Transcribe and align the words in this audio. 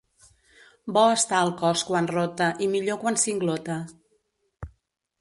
Bo 0.97 1.03
està 1.17 1.43
el 1.49 1.53
cos 1.59 1.85
quan 1.91 2.09
rota, 2.13 2.49
i 2.69 2.73
millor 2.77 3.01
quan 3.05 3.23
singlota. 3.29 3.81